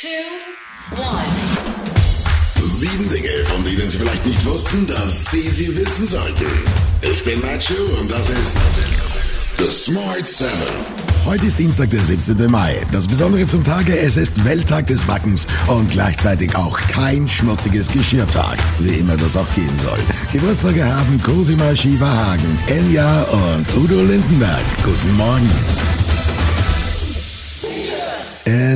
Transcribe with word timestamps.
two, 0.00 0.08
one. 0.96 1.24
Sieben 2.56 3.06
Dinge, 3.10 3.44
von 3.44 3.62
denen 3.64 3.86
Sie 3.86 3.98
vielleicht 3.98 4.24
nicht 4.24 4.42
wussten, 4.46 4.86
dass 4.86 5.26
Sie 5.26 5.46
sie 5.50 5.76
wissen 5.76 6.06
sollten. 6.06 6.46
Ich 7.02 7.22
bin 7.22 7.38
Nacho 7.40 7.74
und 8.00 8.10
das 8.10 8.30
ist 8.30 8.56
The 9.58 9.70
Smart 9.70 10.26
Seven. 10.26 10.50
Heute 11.26 11.46
ist 11.46 11.58
Dienstag, 11.58 11.90
der 11.90 12.02
17. 12.02 12.50
Mai. 12.50 12.80
Das 12.92 13.06
Besondere 13.06 13.44
zum 13.44 13.62
Tage, 13.62 13.98
es 13.98 14.16
ist 14.16 14.42
Welttag 14.42 14.86
des 14.86 15.02
Backens 15.02 15.46
und 15.66 15.90
gleichzeitig 15.90 16.56
auch 16.56 16.78
kein 16.88 17.28
schmutziges 17.28 17.92
Geschirrtag, 17.92 18.56
wie 18.78 18.94
immer 18.94 19.18
das 19.18 19.36
auch 19.36 19.54
gehen 19.54 19.78
soll. 19.84 19.98
Geburtstage 20.32 20.82
haben 20.82 21.20
Cosima 21.22 21.76
Schieferhagen, 21.76 22.58
Enya 22.68 23.22
und 23.24 23.66
Udo 23.76 24.02
Lindenberg. 24.02 24.64
Guten 24.82 25.16
Morgen. 25.18 25.99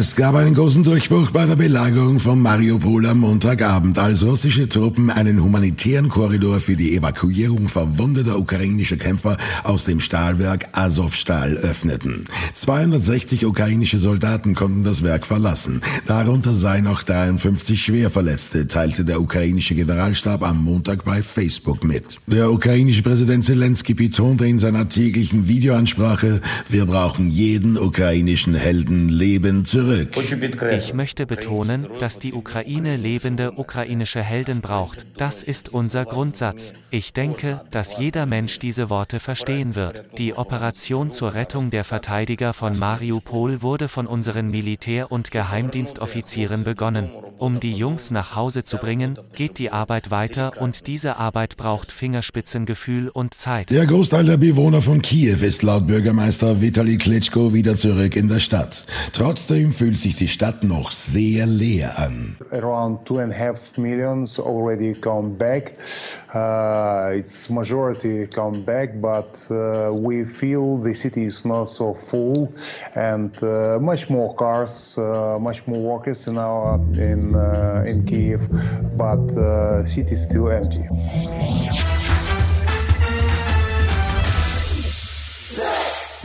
Es 0.06 0.16
gab 0.16 0.34
einen 0.34 0.54
großen 0.54 0.84
Durchbruch 0.84 1.30
bei 1.30 1.46
der 1.46 1.56
Belagerung 1.56 2.20
von 2.20 2.38
Mariupol 2.42 3.06
am 3.06 3.20
Montagabend, 3.20 3.98
als 3.98 4.22
russische 4.22 4.69
Truppen 4.69 5.08
einen 5.08 5.42
humanitären 5.42 6.10
Korridor 6.10 6.60
für 6.60 6.77
die 6.77 6.94
Evakuierung 6.94 7.70
verwundeter 7.70 8.38
ukrainischer 8.38 8.98
Kämpfer 8.98 9.38
aus 9.62 9.84
dem 9.84 10.00
Stahlwerk 10.00 10.69
Azovstal 10.72 11.55
öffneten. 11.55 12.25
260 12.52 13.47
ukrainische 13.47 13.98
Soldaten 13.98 14.55
konnten 14.55 14.84
das 14.84 15.02
Werk 15.02 15.25
verlassen. 15.25 15.80
Darunter 16.06 16.55
seien 16.55 16.84
noch 16.84 17.02
53 17.02 17.82
Schwerverletzte, 17.82 18.69
teilte 18.69 19.06
der 19.06 19.22
ukrainische 19.22 19.75
Generalstab 19.75 20.47
am 20.47 20.62
Montag 20.62 21.06
bei 21.06 21.22
Facebook 21.22 21.82
mit. 21.82 22.19
Der 22.27 22.52
ukrainische 22.52 23.02
Präsident 23.02 23.47
Zelensky 23.47 23.94
betonte 23.94 24.44
in 24.44 24.58
seiner 24.58 24.86
täglichen 24.86 25.48
Videoansprache, 25.48 26.42
wir 26.69 26.84
brauchen 26.84 27.30
jeden 27.30 27.78
ukrainischen 27.78 28.55
Helden 28.55 29.08
leben 29.08 29.64
zurück. 29.64 29.94
Ich 30.73 30.95
möchte 30.95 31.27
betonen, 31.27 31.87
dass 32.00 32.19
die 32.19 32.33
Ukraine 32.33 32.97
lebende 32.97 33.53
ukrainische 33.53 34.23
Helden 34.23 34.61
braucht. 34.61 35.06
Das 35.17 35.42
ist 35.42 35.73
unser 35.73 36.05
Grundsatz. 36.05 36.73
Ich 36.91 37.12
denke, 37.12 37.61
dass 37.70 37.98
jeder 37.98 38.27
Mensch 38.27 38.59
diese 38.59 38.91
Worte 38.91 39.20
verstehen 39.20 39.75
wird. 39.75 40.05
Die 40.19 40.34
Operation 40.37 41.12
zur 41.12 41.34
Rettung 41.34 41.70
der 41.70 41.84
Verteidiger 41.84 42.53
von 42.53 42.78
Mariupol 42.78 43.62
wurde 43.62 43.89
von 43.89 44.06
unseren 44.06 44.50
Militär- 44.50 45.11
und 45.11 45.31
Geheimdienstoffizieren 45.31 46.65
begonnen. 46.65 47.11
Um 47.39 47.61
die 47.61 47.72
Jungs 47.72 48.11
nach 48.11 48.37
Hause 48.37 48.65
zu 48.65 48.78
bringen, 48.78 49.19
geht 49.34 49.59
die 49.59 49.70
Arbeit 49.70 50.11
weiter 50.11 50.61
und 50.61 50.87
diese 50.87 51.17
Arbeit 51.17 51.56
braucht 51.56 51.91
Fingerspitzengefühl 51.91 53.09
und 53.09 53.34
Zeit. 53.34 53.70
Der 53.70 53.87
Großteil 53.87 54.25
der 54.25 54.37
Bewohner 54.37 54.81
von 54.81 55.03
Kiew 55.03 55.39
ist 55.42 55.62
laut 55.62 55.87
Bürgermeister 55.87 56.61
Vitali 56.61 56.97
Klitschko 56.97 57.53
wieder 57.53 57.77
zurück 57.77 58.17
in 58.17 58.28
der 58.28 58.41
Stadt. 58.41 58.87
Trotzdem 59.12 59.72
fühlt 59.84 59.98
sich 59.98 60.16
die 60.16 60.28
Stadt 60.28 60.64
noch 60.64 60.90
sehr 60.90 61.44
leer 61.44 61.98
an. 61.98 62.36
around 62.52 63.04
two 63.04 63.18
and 63.18 63.30
a 63.30 63.36
half 63.36 63.77
millions 63.77 64.41
already 64.41 64.94
come 64.94 65.36
back. 65.36 65.75
Uh, 66.34 67.19
it's 67.19 67.50
majority 67.50 68.26
come 68.26 68.62
back, 68.62 68.98
but 69.03 69.47
uh, 69.50 69.92
we 69.92 70.25
feel 70.25 70.78
the 70.78 70.94
city 70.94 71.25
is 71.25 71.44
not 71.44 71.66
so 71.66 71.92
full, 71.92 72.50
and 72.94 73.31
uh, 73.42 73.78
much 73.78 74.09
more 74.09 74.34
cars, 74.34 74.97
uh, 74.97 75.38
much 75.38 75.66
more 75.66 75.82
workers 75.82 76.26
in 76.28 76.38
our 76.38 76.80
in 76.97 77.34
uh, 77.34 77.84
in 77.86 78.06
Kiev, 78.06 78.48
but 78.97 79.36
uh, 79.36 79.84
city 79.84 80.12
is 80.12 80.25
still 80.25 80.48
empty. 80.48 80.84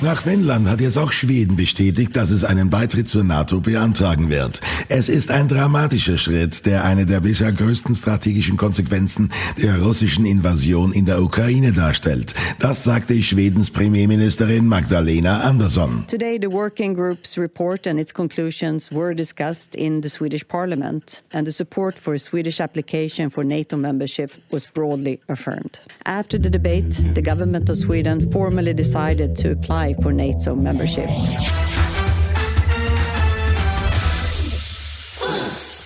Nach 0.02 0.22
Finnland 0.22 0.70
hat 0.70 0.80
jetzt 0.80 0.98
auch 0.98 1.12
Schweden 1.12 1.58
bestätigt, 1.58 2.16
dass 2.16 2.30
es 2.30 2.46
einen 2.46 2.70
Beitritt 2.70 3.10
zur 3.10 3.26
NATO 3.26 3.60
beantragen 3.60 4.30
wird. 4.30 4.62
Es 4.88 5.10
ist 5.10 5.30
ein 5.30 5.50
dramatischer 5.50 6.18
Schritt, 6.18 6.66
der 6.66 6.86
eine 6.86 7.06
der 7.06 7.20
bisher 7.20 7.52
größten 7.52 7.96
strategischen 7.96 8.56
Konsequenzen 8.56 9.30
der 9.62 9.82
russischen 9.82 10.24
Invasion 10.24 10.94
in 10.94 11.06
der 11.06 11.22
Ukraine 11.22 11.74
darstellt. 11.74 12.34
Das 12.60 12.86
sagte 12.86 13.22
Schwedens 13.22 13.72
Premierministerin 13.72 14.66
Magdalena 14.66 15.42
Andersson. 15.42 16.06
Today, 16.08 16.40
the 16.42 16.50
working 16.50 16.94
group's 16.94 17.38
report 17.38 17.86
and 17.86 18.00
its 18.00 18.14
conclusions 18.14 18.90
were 18.94 19.14
discussed 19.14 19.76
in 19.76 20.02
the 20.02 20.10
Swedish 20.10 20.48
parliament, 20.48 21.24
and 21.34 21.46
the 21.46 21.52
support 21.52 22.00
for 22.00 22.14
a 22.14 22.20
Swedish 22.20 22.62
application 22.62 23.30
for 23.30 23.44
NATO 23.44 23.76
membership 23.76 24.32
was 24.50 24.66
broadly 24.66 25.20
affirmed. 25.28 25.82
After 26.06 26.40
the 26.40 26.50
debate, 26.50 27.02
the 27.16 27.22
government 27.22 27.70
of 27.70 27.78
Sweden 27.78 28.32
formally 28.32 28.74
decided 28.74 29.36
to 29.42 29.52
apply 29.52 29.89
for 29.94 30.12
NATO 30.12 30.56
membership. 30.56 31.10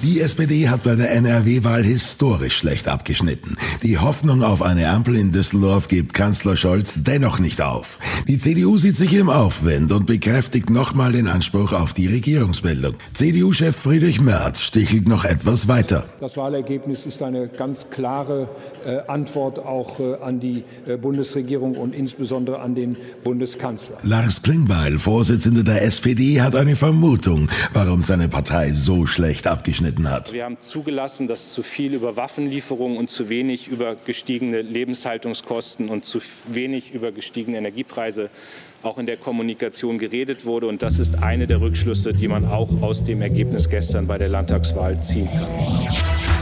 Die 0.04 0.20
SPD 0.20 0.68
hat 0.68 0.84
bei 0.84 0.96
der 0.96 1.12
NRW-Wahl 1.12 1.82
historisch 1.82 2.58
schlecht 2.58 2.90
abgeschnitten. 2.90 3.56
Die 3.84 3.98
Hoffnung 3.98 4.44
auf 4.44 4.62
eine 4.62 4.90
Ampel 4.90 5.16
in 5.16 5.32
Düsseldorf 5.32 5.88
gibt 5.88 6.14
Kanzler 6.14 6.58
Scholz 6.58 7.04
dennoch 7.04 7.40
nicht 7.40 7.62
auf. 7.62 8.00
Die 8.28 8.38
CDU 8.38 8.78
sieht 8.78 8.98
sich 8.98 9.14
im 9.14 9.30
Aufwind 9.30 9.94
und 9.94 10.06
bekräftigt 10.06 10.70
nochmal 10.70 11.14
den 11.14 11.30
Anspruch 11.30 11.72
auf 11.72 11.94
die 11.94 12.08
Regierungsbildung. 12.08 12.96
CDU-Chef 13.14 13.74
Friedrich 13.74 14.20
Merz 14.20 14.60
stichelt 14.60 15.08
noch 15.08 15.24
etwas 15.24 15.70
weiter. 15.70 16.04
Das 16.20 16.36
Wahlergebnis 16.36 17.06
ist 17.06 17.22
eine 17.22 17.48
ganz 17.48 17.90
klare 17.90 18.50
äh, 18.86 19.10
Antwort 19.10 19.60
auch 19.60 20.02
äh, 20.02 20.16
an 20.22 20.42
die 20.42 20.66
äh, 20.86 20.98
Bundesregierung 20.98 21.76
und 21.76 21.96
insbesondere 21.96 22.60
an 22.60 22.76
den 22.76 22.98
Bundeskanzler. 23.24 24.00
Lars 24.04 24.42
Klingbeil, 24.42 25.00
Vorsitzender 25.00 25.64
der 25.64 25.86
SPD, 25.86 26.42
hat 26.42 26.58
eine 26.58 26.76
Vermutung, 26.76 27.48
warum 27.72 28.02
seine 28.02 28.28
Partei 28.28 28.74
so 28.74 29.06
schlecht 29.06 29.48
abgeschnitten 29.48 29.93
hat. 30.10 30.34
Wir 30.34 30.46
haben 30.46 30.58
zugelassen, 30.60 31.28
dass 31.28 31.54
zu 31.54 31.64
viel 31.64 31.94
über 31.94 32.18
Waffenlieferungen 32.18 32.98
und 32.98 33.10
zu 33.10 33.30
wenig 33.30 33.68
über 33.68 33.96
gestiegene 33.96 34.62
Lebenshaltungskosten 34.62 35.90
und 35.90 36.06
zu 36.06 36.20
wenig 36.48 36.94
über 36.94 37.12
gestiegene 37.12 37.58
Energiepreise 37.58 38.30
auch 38.82 38.98
in 38.98 39.06
der 39.06 39.18
Kommunikation 39.18 39.98
geredet 39.98 40.46
wurde. 40.46 40.68
Und 40.68 40.82
das 40.82 41.00
ist 41.00 41.22
eine 41.24 41.48
der 41.48 41.62
Rückschlüsse, 41.62 42.14
die 42.14 42.28
man 42.28 42.46
auch 42.46 42.82
aus 42.82 43.04
dem 43.04 43.22
Ergebnis 43.22 43.70
gestern 43.70 44.08
bei 44.08 44.18
der 44.18 44.30
Landtagswahl 44.30 45.02
ziehen 45.04 45.30
kann. 45.32 46.33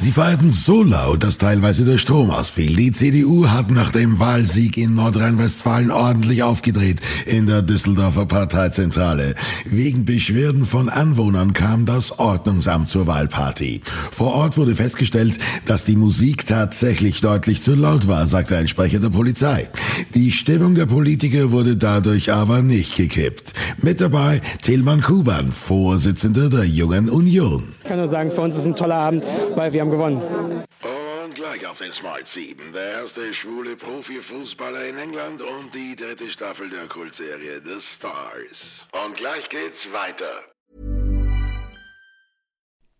Sie 0.00 0.12
feierten 0.12 0.52
so 0.52 0.84
laut, 0.84 1.24
dass 1.24 1.38
teilweise 1.38 1.84
der 1.84 1.98
Strom 1.98 2.30
ausfiel. 2.30 2.76
Die 2.76 2.92
CDU 2.92 3.48
hat 3.48 3.68
nach 3.72 3.90
dem 3.90 4.20
Wahlsieg 4.20 4.76
in 4.76 4.94
Nordrhein-Westfalen 4.94 5.90
ordentlich 5.90 6.44
aufgedreht 6.44 7.00
in 7.26 7.48
der 7.48 7.62
Düsseldorfer 7.62 8.24
Parteizentrale. 8.26 9.34
Wegen 9.64 10.04
Beschwerden 10.04 10.64
von 10.66 10.88
Anwohnern 10.88 11.52
kam 11.52 11.84
das 11.84 12.20
Ordnungsamt 12.20 12.88
zur 12.88 13.08
Wahlparty. 13.08 13.80
Vor 14.12 14.34
Ort 14.34 14.56
wurde 14.56 14.76
festgestellt, 14.76 15.36
dass 15.66 15.84
die 15.84 15.96
Musik 15.96 16.46
tatsächlich 16.46 17.20
deutlich 17.20 17.60
zu 17.60 17.74
laut 17.74 18.06
war, 18.06 18.28
sagte 18.28 18.56
ein 18.56 18.68
Sprecher 18.68 19.00
der 19.00 19.10
Polizei. 19.10 19.68
Die 20.14 20.30
Stimmung 20.30 20.76
der 20.76 20.86
Politiker 20.86 21.50
wurde 21.50 21.74
dadurch 21.74 22.32
aber 22.32 22.62
nicht 22.62 22.94
gekippt. 22.94 23.52
Mit 23.80 24.00
dabei 24.00 24.40
Tilman 24.60 25.00
Kuban, 25.00 25.52
Vorsitzender 25.52 26.50
der 26.50 26.64
Jungen 26.64 27.08
Union. 27.08 27.72
Ich 27.80 27.88
kann 27.88 27.98
nur 27.98 28.08
sagen, 28.08 28.30
für 28.30 28.40
uns 28.40 28.56
ist 28.56 28.62
es 28.62 28.66
ein 28.66 28.74
toller 28.74 28.96
Abend, 28.96 29.24
weil 29.54 29.72
wir 29.72 29.80
haben 29.80 29.90
gewonnen. 29.90 30.20
Und 30.20 31.34
gleich 31.36 31.64
auf 31.64 31.78
den 31.78 31.92
Smart 31.92 32.26
7. 32.26 32.72
Der 32.74 33.02
erste 33.02 33.32
schwule 33.32 33.76
Profifußballer 33.76 34.84
in 34.88 34.98
England 34.98 35.42
und 35.42 35.72
die 35.72 35.94
dritte 35.94 36.28
Staffel 36.28 36.68
der 36.70 36.86
Kultserie 36.88 37.62
The 37.64 37.80
Stars. 37.80 38.84
Und 39.06 39.16
gleich 39.16 39.48
geht's 39.48 39.86
weiter. 39.92 40.32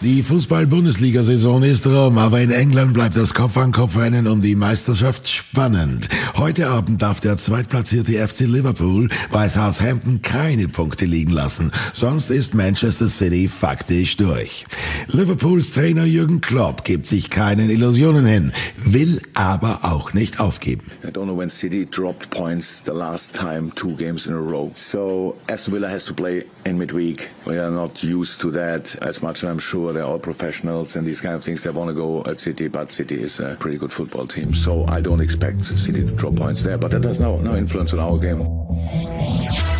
Die 0.00 0.22
Fußball-Bundesliga-Saison 0.22 1.64
ist 1.64 1.84
rum, 1.84 2.18
aber 2.18 2.40
in 2.40 2.52
England 2.52 2.94
bleibt 2.94 3.16
das 3.16 3.34
Kopf-an-Kopf-Rennen 3.34 4.28
um 4.28 4.40
die 4.40 4.54
Meisterschaft 4.54 5.28
spannend. 5.28 6.08
Heute 6.36 6.68
Abend 6.68 7.02
darf 7.02 7.18
der 7.18 7.36
zweitplatzierte 7.36 8.12
FC 8.12 8.42
Liverpool 8.42 9.08
bei 9.32 9.48
Southampton 9.48 10.22
keine 10.22 10.68
Punkte 10.68 11.04
liegen 11.04 11.32
lassen, 11.32 11.72
sonst 11.92 12.30
ist 12.30 12.54
Manchester 12.54 13.08
City 13.08 13.48
faktisch 13.48 14.16
durch. 14.16 14.66
Liverpools 15.08 15.72
Trainer 15.72 16.04
Jürgen 16.04 16.40
Klopp 16.40 16.84
gibt 16.84 17.06
sich 17.06 17.28
keinen 17.28 17.68
Illusionen 17.68 18.24
hin, 18.24 18.52
will 18.76 19.20
aber 19.34 19.80
auch 19.82 20.12
nicht 20.12 20.38
aufgeben. 20.38 20.84
I 21.02 21.08
don't 21.08 21.24
know 21.24 21.36
when 21.36 21.50
City 21.50 21.84
dropped 21.84 22.30
points 22.30 22.84
the 22.84 22.92
last 22.92 23.34
time, 23.34 23.72
two 23.74 23.96
games 23.96 24.28
in 24.28 24.34
a 24.34 24.38
row. 24.38 24.70
So 24.76 25.34
Aston 25.48 25.74
Villa 25.74 25.88
has 25.88 26.04
to 26.04 26.14
play 26.14 26.44
in 26.64 26.78
midweek. 26.78 27.30
We 27.46 27.58
are 27.58 27.72
not 27.72 28.04
used 28.04 28.40
to 28.42 28.52
that 28.52 28.96
as 29.02 29.22
much, 29.22 29.42
I'm 29.42 29.58
sure 29.58 29.87
they're 29.92 30.04
all 30.04 30.18
professionals 30.18 30.96
and 30.96 31.06
these 31.06 31.20
kind 31.20 31.34
of 31.34 31.44
things. 31.44 31.62
They 31.62 31.70
want 31.70 31.88
to 31.88 31.94
go 31.94 32.22
at 32.24 32.38
City, 32.38 32.68
but 32.68 32.92
City 32.92 33.20
is 33.20 33.40
a 33.40 33.56
pretty 33.58 33.78
good 33.78 33.92
football 33.92 34.26
team. 34.26 34.54
So 34.54 34.84
I 34.86 35.00
don't 35.00 35.20
expect 35.20 35.64
City 35.64 36.04
to 36.04 36.12
drop 36.12 36.36
points 36.36 36.62
there, 36.62 36.78
but 36.78 36.90
that 36.92 37.04
has 37.04 37.20
no, 37.20 37.38
no 37.38 37.56
influence 37.56 37.92
on 37.92 38.00
our 38.00 38.18
game. 38.18 39.77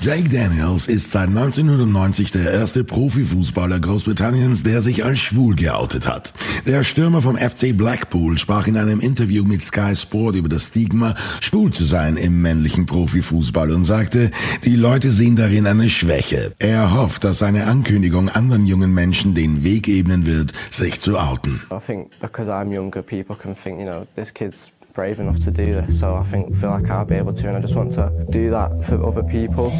Jake 0.00 0.28
Daniels 0.28 0.86
ist 0.86 1.10
seit 1.10 1.28
1990 1.28 2.30
der 2.30 2.52
erste 2.52 2.84
Profifußballer 2.84 3.80
Großbritanniens, 3.80 4.62
der 4.62 4.82
sich 4.82 5.04
als 5.04 5.20
schwul 5.20 5.56
geoutet 5.56 6.06
hat. 6.06 6.34
Der 6.66 6.84
Stürmer 6.84 7.22
vom 7.22 7.36
FC 7.36 7.76
Blackpool 7.76 8.36
sprach 8.36 8.66
in 8.66 8.76
einem 8.76 9.00
Interview 9.00 9.44
mit 9.44 9.62
Sky 9.62 9.96
Sport 9.96 10.36
über 10.36 10.50
das 10.50 10.66
Stigma, 10.66 11.14
schwul 11.40 11.72
zu 11.72 11.84
sein 11.84 12.18
im 12.18 12.42
männlichen 12.42 12.84
Profifußball 12.84 13.70
und 13.70 13.84
sagte, 13.84 14.30
die 14.64 14.76
Leute 14.76 15.10
sehen 15.10 15.34
darin 15.34 15.66
eine 15.66 15.88
Schwäche. 15.88 16.52
Er 16.58 16.92
hofft, 16.94 17.24
dass 17.24 17.38
seine 17.38 17.66
Ankündigung 17.66 18.28
anderen 18.28 18.66
jungen 18.66 18.92
Menschen 18.92 19.34
den 19.34 19.64
Weg 19.64 19.88
ebnen 19.88 20.26
wird, 20.26 20.52
sich 20.70 21.00
zu 21.00 21.18
outen. 21.18 21.62
I 21.72 21.78
think 21.84 22.10
because 22.20 22.50
I'm 22.50 22.70
younger, 22.72 23.02
people 23.02 23.34
can 23.34 23.56
think, 23.56 23.80
you 23.80 23.86
know, 23.86 24.06
this 24.14 24.32
kid's 24.32 24.70
brave 24.96 25.20
enough 25.20 25.38
to 25.44 25.50
do 25.50 25.66
this. 25.66 26.00
So 26.00 26.16
I 26.16 26.24
think 26.24 26.56
feel 26.56 26.70
like 26.70 26.90
I'll 26.90 27.04
be 27.04 27.16
able 27.16 27.34
to, 27.34 27.48
and 27.48 27.56
I 27.56 27.60
just 27.60 27.76
want 27.76 27.92
to 27.92 28.10
do 28.30 28.50
that 28.50 28.82
for 28.82 29.00
other 29.06 29.22
people. 29.22 29.70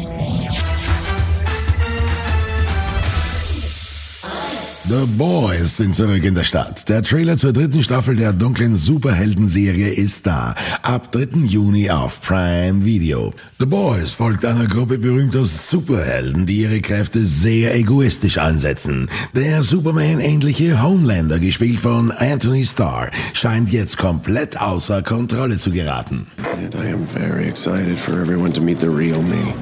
The 4.89 5.05
Boys 5.17 5.75
sind 5.75 5.93
zurück 5.95 6.23
in 6.23 6.33
der 6.33 6.43
Stadt. 6.43 6.87
Der 6.87 7.03
Trailer 7.03 7.35
zur 7.35 7.51
dritten 7.51 7.83
Staffel 7.83 8.15
der 8.15 8.31
dunklen 8.31 8.73
Superhelden-Serie 8.77 9.89
ist 9.89 10.25
da. 10.25 10.55
Ab 10.81 11.11
3. 11.11 11.39
Juni 11.43 11.89
auf 11.89 12.21
Prime 12.21 12.85
Video. 12.85 13.33
The 13.59 13.65
Boys 13.65 14.11
folgt 14.11 14.45
einer 14.45 14.65
Gruppe 14.65 14.97
berühmter 14.97 15.43
Superhelden, 15.43 16.45
die 16.45 16.61
ihre 16.61 16.79
Kräfte 16.79 17.19
sehr 17.19 17.75
egoistisch 17.75 18.37
einsetzen. 18.37 19.09
Der 19.35 19.61
Superman-ähnliche 19.61 20.81
Homelander, 20.81 21.39
gespielt 21.39 21.81
von 21.81 22.11
Anthony 22.11 22.63
Starr, 22.63 23.11
scheint 23.33 23.73
jetzt 23.73 23.97
komplett 23.97 24.57
außer 24.61 25.01
Kontrolle 25.01 25.57
zu 25.57 25.69
geraten. 25.69 26.27
And 26.53 26.73
I 26.75 26.93
am 26.93 27.05
very 27.05 27.45
excited 27.45 27.99
for 27.99 28.13
everyone 28.13 28.53
to 28.53 28.61
meet 28.61 28.79
the 28.79 28.87
real 28.87 29.21
me. 29.23 29.53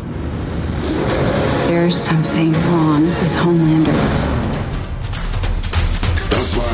There's 1.67 1.95
something 1.95 2.53
wrong 2.69 3.07
with 3.23 3.33
Homelander. 3.43 4.34